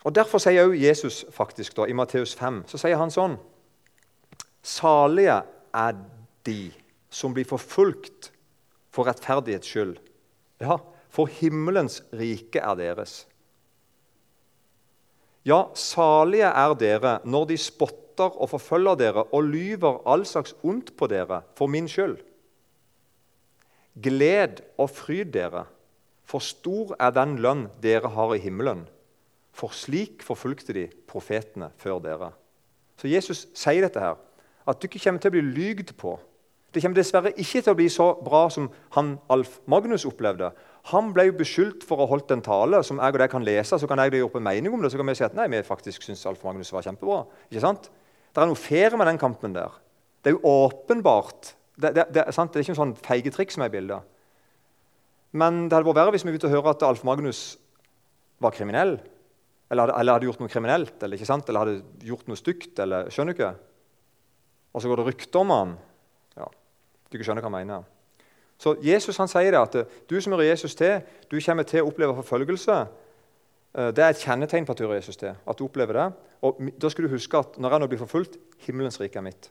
[0.04, 3.38] Og Derfor sier også Jesus faktisk da, i Matteus 5 så sier han sånn
[4.64, 5.40] Salige
[5.76, 5.96] er
[6.48, 6.74] de
[7.12, 8.34] som blir forfulgt
[8.94, 9.96] for rettferdighets skyld.
[10.64, 10.78] Ja,
[11.12, 13.24] for himmelens rike er deres.
[15.44, 20.94] Ja, salige er dere når de spotter og forfølger dere og lyver all slags ondt
[20.98, 22.18] på dere for min skyld.
[24.04, 25.66] Gled og fryd dere,
[26.26, 28.86] for stor er den lønn dere har i himmelen.
[29.54, 32.32] For slik forfulgte de profetene før dere.
[32.98, 34.16] Så Jesus sier dette her,
[34.66, 36.16] at du ikke kommer til å bli lygd på.
[36.74, 40.50] Det kommer dessverre ikke til å bli så bra som han Alf Magnus opplevde.
[40.92, 43.46] Han ble jo beskyldt for å ha holdt en tale som jeg og deg kan
[43.48, 43.78] lese.
[43.80, 45.48] Så kan jeg gjøre opp en mening om det, så kan vi si at nei,
[45.52, 47.22] vi faktisk syns Alf Magnus var kjempebra.
[47.48, 47.88] Ikke sant?
[48.34, 49.78] Det er noe fair med den kampen der.
[50.24, 53.72] Det er jo åpenbart det, det, det, det, er ikke noe sånn feigetrikk som er
[53.72, 54.12] i bildet.
[55.34, 57.42] Men det hadde vært verre hvis vi begynte å høre at Alf Magnus
[58.44, 58.98] var kriminell.
[59.72, 61.48] Eller hadde, eller hadde gjort noe kriminelt, eller, ikke sant?
[61.50, 62.76] eller hadde gjort noe stygt.
[62.84, 63.54] eller, Skjønner du ikke?
[64.74, 65.74] Og så går det rykter om han.
[66.38, 66.50] Ja,
[67.10, 67.90] du ikke skjønner hva jeg mener.
[68.64, 71.90] Så Jesus han sier det at du som hører Jesus til, du kommer til å
[71.90, 72.78] oppleve forfølgelse.
[73.74, 75.36] Eh, det er et kjennetegn på at du hører Jesus til.
[75.36, 76.08] at du opplever det.
[76.42, 79.50] Og da skal du huske at når jeg nå blir forfulgt, himmelens rike er mitt.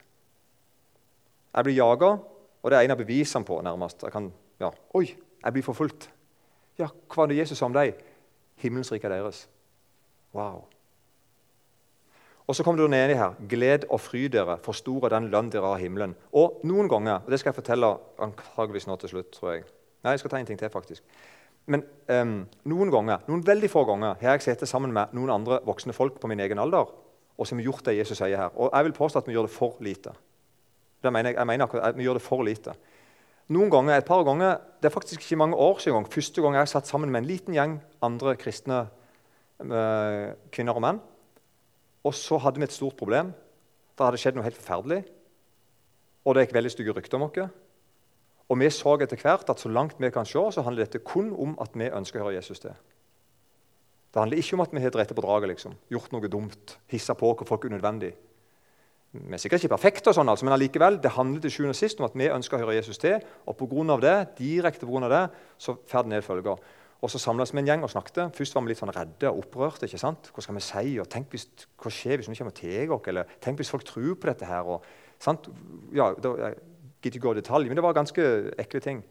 [1.52, 2.16] Jeg blir jaga,
[2.62, 3.60] og det er en av bevisene på.
[3.60, 4.02] nærmest.
[4.02, 5.06] Jeg kan, ja, Oi,
[5.44, 6.10] jeg blir forfulgt.
[6.78, 7.94] Ja, Hva var det Jesus sa om deg?
[8.56, 9.48] Himmelens rike er deres.
[10.32, 10.71] Wow.
[12.52, 13.38] Og så kommer det nedi her.
[13.48, 16.12] Gled og fry dere, for stor er den lønn dere har av himmelen.
[16.36, 19.62] Og noen ganger, og det skal jeg fortelle antageligvis nå til slutt, tror jeg.
[20.04, 21.16] Nei, jeg skal ta en ting til, faktisk.
[21.72, 22.34] Men um,
[22.68, 26.20] noen ganger, noen veldig få ganger har jeg sittet sammen med noen andre voksne folk
[26.20, 26.90] på min egen alder
[27.38, 28.54] og som har gjort det Jesus sier her.
[28.54, 30.14] Og jeg vil påstå at vi gjør det for lite.
[31.02, 32.74] Det mener jeg, jeg mener at Vi gjør det for lite.
[33.48, 36.68] Noen ganger, et par ganger, Det er faktisk ikke mange år siden første gang jeg
[36.68, 38.88] satt sammen med en liten gjeng andre kristne
[39.60, 41.00] øh, kvinner og menn.
[42.04, 43.32] Og så hadde vi et stort problem.
[43.96, 45.02] Det hadde skjedd noe helt forferdelig.
[46.26, 47.52] Og det gikk veldig stygge rykter om oss.
[48.50, 51.30] Og vi så etter hvert at så langt vi kan se, så handler dette kun
[51.32, 52.74] om at vi ønsker å høre Jesus til.
[54.12, 55.78] Det handler ikke om at vi har drept på draget, liksom.
[55.88, 58.10] gjort noe dumt, hissa på hvor folk er unødvendig.
[59.12, 61.78] Vi er sikkert ikke perfekte, og sånn, altså, men allikevel, det handler til sjuende og
[61.78, 63.24] sist om at vi ønsker å høre Jesus til.
[63.48, 65.24] Og på grunn av det, direkte av det,
[65.60, 66.60] så får det ned følger.
[67.02, 68.36] Og så samles vi en gjeng og snakket.
[68.36, 69.88] Først var vi litt sånn redde og opprørte.
[69.88, 70.30] ikke sant?
[70.30, 70.98] Hva skal vi si?
[71.02, 73.08] Og tenk hvis, Hva skjer hvis vi kommer til oss?
[73.10, 74.68] Eller tenk hvis folk tror på dette her?
[74.70, 74.86] Og,
[75.18, 75.48] sant?
[75.92, 76.56] Ja, det, Jeg
[77.02, 79.02] gidder ikke gå i detalj, men det var ganske ekle ting.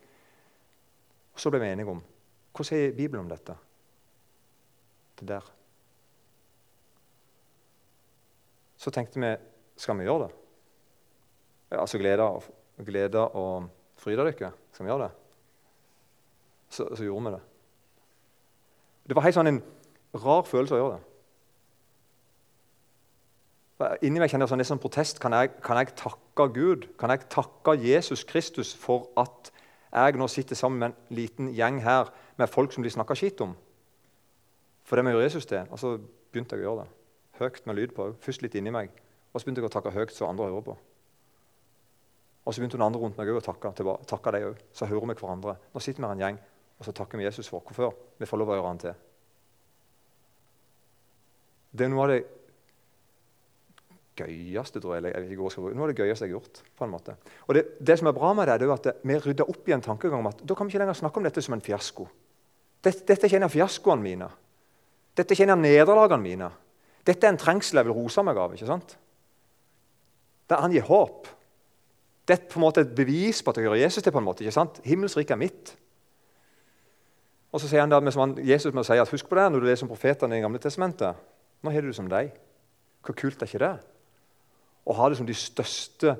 [1.33, 2.01] Og Så ble vi enige om
[2.51, 3.55] hva sier Bibelen om dette.
[5.19, 5.45] Det der.
[8.75, 9.35] Så tenkte vi
[9.77, 10.33] skal vi gjøre det?
[11.77, 12.25] Altså glede,
[12.85, 14.51] glede og fryde dere.
[14.71, 15.11] Skal vi gjøre det?
[16.69, 17.41] Så, så, gjorde vi det.
[19.07, 19.63] Det var helt sånn en
[20.21, 21.07] rar følelse å gjøre det.
[24.05, 25.19] Inni meg kjenner jeg sånn, sånn protest.
[25.21, 26.85] Kan jeg, kan jeg takke Gud?
[27.01, 29.49] Kan jeg takke Jesus Kristus for at
[29.91, 33.41] jeg nå sitter sammen med en liten gjeng her med folk som de snakker skitt
[33.43, 33.55] om?
[34.85, 35.65] For det må gjør Jesus til.
[35.71, 36.93] Og så begynte jeg å gjøre det.
[37.41, 38.11] Høyt med lyd på.
[38.21, 38.93] Først litt inni meg.
[39.31, 40.77] Og så begynte jeg å takke høyt så andre hører på.
[42.41, 43.73] Og så begynte noen andre rundt meg å takke,
[44.09, 44.61] takke dem òg.
[44.75, 45.57] Så hører vi hverandre.
[45.73, 46.39] Nå sitter vi her en gjeng,
[46.81, 49.01] og så takker vi Jesus for hvorfor vi får lov å gjøre han til.
[51.71, 52.21] Det er noe av det
[54.17, 56.61] gøyeste tror jeg, jeg ikke noe av det gøyeste jeg har gjort.
[56.77, 57.15] på en måte.
[57.45, 59.75] Og Det, det som er bra med det, det er at vi rydder opp i
[59.77, 62.07] en tankegang om at da kan vi ikke lenger snakke om dette som en fiasko.
[62.81, 64.31] Dette, dette er ikke en av fiaskoene mine.
[65.13, 66.49] Dette er ikke en av nederlagene mine.
[67.05, 68.55] Dette er en trengsel jeg vil rose meg av.
[68.57, 68.97] ikke sant?
[70.49, 71.29] Han gir håp.
[72.25, 74.11] Det er på en måte et bevis på at jeg hører Jesus til.
[74.11, 74.81] på en måte, ikke sant?
[74.83, 75.77] Himmels er mitt.
[77.51, 79.67] Og så sier han som han, Jesus må si at husk på det når du
[79.67, 81.15] leser om profetene i Det gamle testamentet.
[81.61, 82.31] Nå har du det som deg.
[83.05, 83.73] Hvor kult er ikke det?
[84.87, 86.15] Å ha det som de største,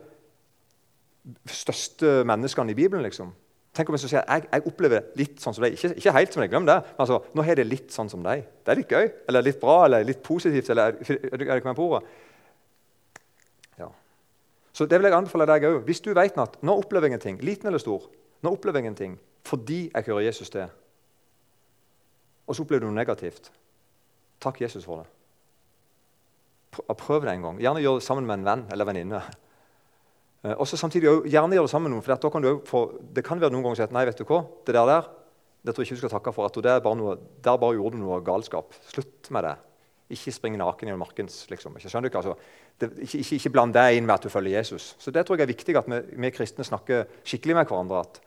[1.50, 3.06] største menneskene i Bibelen.
[3.06, 3.32] liksom.
[3.72, 5.78] Tenk om jeg sier jeg, jeg opplever det litt sånn som deg.
[5.78, 6.76] Ikke, ikke helt som deg, glem det.
[6.90, 8.44] Men altså, nå har jeg det litt sånn som deg.
[8.66, 10.70] Det er litt gøy, eller litt bra, eller litt positivt.
[10.74, 12.02] eller er det ikke med på ordet?
[13.80, 13.88] Ja.
[14.76, 15.80] Så det vil jeg anbefale deg òg.
[15.88, 18.10] Hvis du vet at nå opplever jeg en ting, liten eller stor,
[18.44, 20.68] nå opplever jeg en ting fordi jeg hører Jesus til,
[22.52, 23.48] og så opplever du noe negativt,
[24.44, 25.10] takk Jesus for det.
[26.72, 27.62] Prøv det en gang.
[27.64, 29.24] Gjerne gjør det sammen med en venn eller venninne.
[30.42, 32.02] Eh, og så samtidig Gjerne gjør det sammen med noen.
[32.02, 32.80] for kan få,
[33.14, 35.04] Det kan være noen ganger at nei, vet du hva, det der, der
[35.62, 36.46] det tror jeg ikke du skal takke for.
[36.46, 38.74] at det bare noe, Der bare gjorde du noe galskap.
[38.90, 39.54] Slutt med det.
[40.10, 41.46] Ikke spring naken gjennom markens.
[41.46, 41.78] liksom.
[41.78, 42.24] Ikke, skjønner du ikke?
[42.26, 42.36] Altså,
[42.82, 44.96] det, ikke, ikke, ikke bland deg inn med at du følger Jesus.
[44.98, 48.00] Så Det tror jeg er viktig at vi, vi kristne snakker skikkelig med hverandre.
[48.00, 48.22] at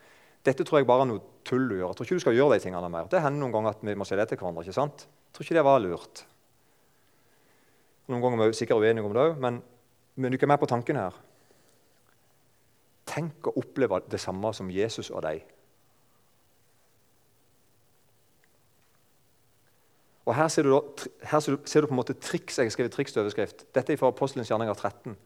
[0.44, 1.90] Dette tror jeg bare er noe tull du gjør.
[1.90, 3.08] Jeg tror ikke du skal gjøre de tingene mer.
[3.08, 4.64] Det hender noen ganger at vi må si det til hverandre.
[4.64, 5.06] ikke sant?
[5.08, 6.24] Jeg tror ikke det var lurt.
[8.12, 9.62] Noen ganger er vi sikkert uenige om det òg, men,
[10.20, 11.16] du er med på tanken her.
[13.08, 15.44] Tenk å oppleve det samme som Jesus og deg.
[20.24, 22.56] Og Her ser du, da, her ser du, på en måte triks.
[22.58, 23.66] Jeg har skrevet triks til overskrift.
[23.76, 25.16] Dette er fra Apostelens gjerninger 13.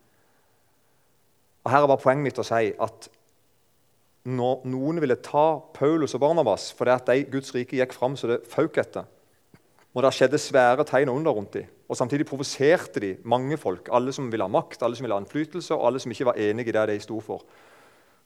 [1.64, 3.08] Og Her er bare poenget mitt å si at
[4.26, 8.42] noen ville ta Paulus og Barnabas fordi at de Guds rike gikk fram så det
[8.50, 9.06] føk etter,
[9.94, 14.12] og det skjedde svære tegn under rundt dem, og Samtidig provoserte de mange folk, alle
[14.12, 16.68] som ville ha makt, alle som ville ha innflytelse, og alle som ikke var enige
[16.68, 17.46] i det de sto for.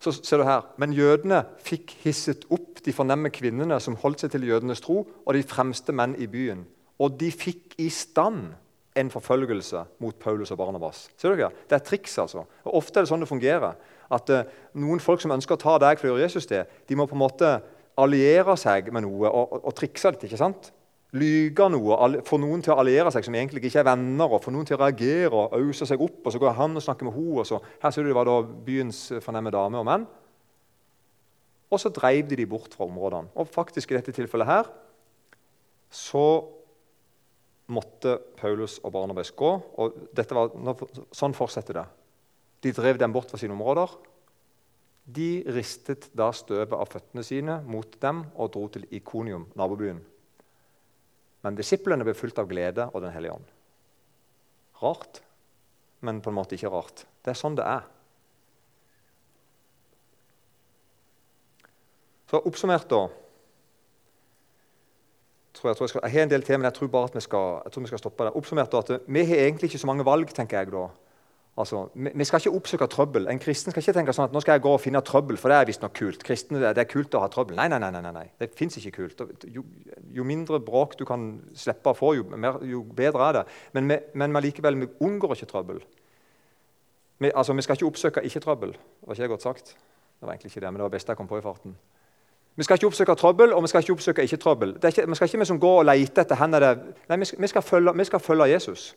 [0.03, 4.33] Så ser du her, Men jødene fikk hisset opp de fornemme kvinnene som holdt seg
[4.33, 6.67] til jødenes tro, og de fremste menn i byen.
[6.99, 8.51] Og de fikk i stand
[8.99, 11.09] en forfølgelse mot Paulus og Barnabas.
[11.17, 11.55] Ser du ikke?
[11.71, 12.19] Det er triks.
[12.19, 12.45] altså.
[12.65, 13.79] Og Ofte er det sånn det fungerer.
[14.13, 14.45] At uh,
[14.79, 17.17] Noen folk som ønsker å ta deg for å gjøre Jesus det, de må på
[17.17, 17.57] en måte
[18.01, 20.29] alliere seg med noe og, og, og trikse litt.
[20.29, 20.73] ikke sant?
[21.13, 24.53] lyge noe, få noen til å alliere seg som egentlig ikke er venner, og få
[24.55, 26.23] noen til å reagere og ause seg opp.
[26.25, 28.29] og Så går han og snakker med henne, og så, her ser du det var
[28.29, 30.07] da byens fornemme dame og menn.
[31.73, 33.33] Og så dreiv de de bort fra områdene.
[33.37, 34.73] Og faktisk i dette tilfellet her
[35.93, 36.27] så
[37.73, 39.51] måtte Paulus og Barnabas gå.
[39.81, 41.87] og var, Sånn fortsetter det.
[42.63, 43.91] De drev dem bort fra sine områder.
[45.03, 49.99] De ristet da støvet av føttene sine mot dem og dro til Ikonium, nabobyen.
[51.43, 53.49] Men disiplene ble fulgt av glede og Den hellige ånd.
[54.83, 55.23] Rart,
[56.07, 57.05] men på en måte ikke rart.
[57.23, 57.83] Det er sånn det er.
[62.31, 63.09] Så oppsummert, da
[65.63, 67.17] tror jeg, tror jeg, skal, jeg, har en del til, men jeg tror bare at
[67.17, 68.37] vi skal, vi skal stoppe der.
[68.39, 70.89] Oppsummert da, at Vi har egentlig ikke så mange valg, tenker jeg da.
[71.61, 73.27] Altså, vi skal ikke oppsøke trøbbel.
[73.29, 75.53] En kristen skal ikke tenke sånn at nå skal jeg gå og finne trøbbel, for
[75.53, 76.23] det er visstnok kult.
[76.25, 77.59] Kristne, det er kult å ha trøbbel.
[77.59, 77.91] Nei, nei, nei.
[77.93, 78.25] nei, nei.
[78.41, 79.21] Det fins ikke kult.
[79.53, 79.65] Jo,
[80.17, 83.45] jo, mindre bråk du kan slippe å få, jo, mer, jo bedre er det.
[83.77, 85.85] Men, vi, men likevel, vi unngår ikke trøbbel.
[87.21, 88.73] Vi, altså, vi skal ikke oppsøke ikke-trøbbel.
[88.73, 89.77] Det var ikke det godt sagt?
[89.77, 91.77] Det var egentlig ikke det, men det var det beste jeg kom på i farten.
[92.57, 94.79] Vi skal ikke oppsøke trøbbel, og vi skal ikke oppsøke ikke-trøbbel.
[94.81, 96.75] Vi skal ikke liksom gå og lete etter hvor det
[97.09, 98.95] Nei, vi skal, vi skal, følge, vi skal følge Jesus.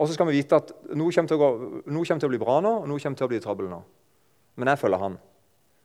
[0.00, 1.50] Og så skal vi vite at noe kommer, gå,
[1.86, 3.82] noe kommer, til å bli bra nå, og noe kommer til å bli trøbbel nå.
[4.60, 5.18] Men jeg følger han.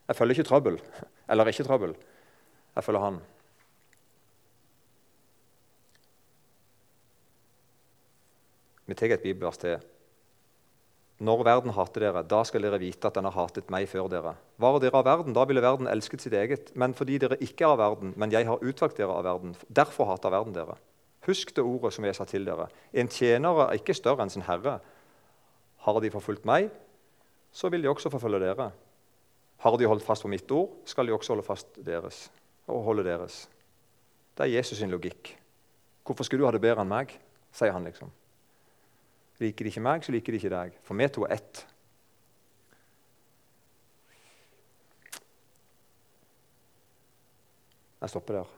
[0.08, 0.80] Jeg følger ikke trøbbel.
[1.32, 1.98] Eller ikke trøbbel.
[2.78, 3.20] Jeg følger han.
[8.88, 9.84] Vi tar et bibelvers til.
[11.18, 14.36] Når verden hater dere, da skal dere vite at den har hatet meg før dere.
[14.62, 16.70] Var dere av verden, da ville verden elsket sitt eget.
[16.78, 20.12] Men fordi dere ikke er av verden, men jeg har utvalgt dere av verden, derfor
[20.12, 20.78] hater verden dere.
[21.28, 22.70] Husk det ordet som jeg sa til dere.
[22.94, 24.78] En tjener er ikke større enn sin herre.
[25.84, 26.70] Har de forfulgt meg,
[27.52, 28.72] så vil de også forfølge dere.
[29.64, 32.28] Har de holdt fast på mitt ord, skal de også holde fast deres
[32.68, 33.48] og holde deres.
[34.38, 35.34] Det er Jesus sin logikk.
[36.06, 37.16] Hvorfor skulle du ha det bedre enn meg?
[37.58, 38.12] sier han liksom.
[39.42, 40.78] Liker de ikke meg, så liker de ikke deg.
[40.86, 41.64] For vi to er ett.
[48.02, 48.58] Jeg stopper der.